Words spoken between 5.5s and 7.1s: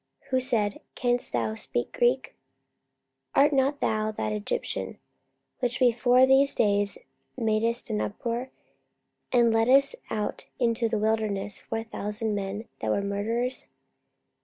which before these days